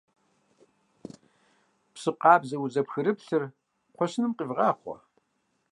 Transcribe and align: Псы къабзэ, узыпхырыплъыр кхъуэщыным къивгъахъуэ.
Псы 1.93 2.11
къабзэ, 2.21 2.57
узыпхырыплъыр 2.63 3.43
кхъуэщыным 3.91 4.31
къивгъахъуэ. 4.37 4.97